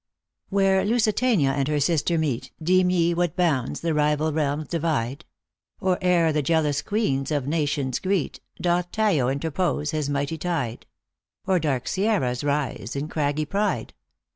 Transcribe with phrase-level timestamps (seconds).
[0.49, 5.25] "Where Lusitania and her sister meet, Deem ye what bounds the rival realms divide?
[5.79, 10.87] Or ere the jealous queens of nations greet, Doth Tayo interpose his mighty tide?
[11.45, 13.93] Or dark Sierras rise in craggy pride?